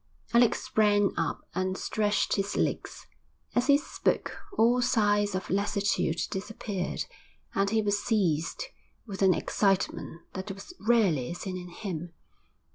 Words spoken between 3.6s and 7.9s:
he spoke all signs of lassitude disappeared, and he